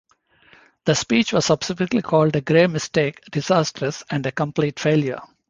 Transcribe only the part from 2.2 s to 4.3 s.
a "grave mistake", "disastrous", and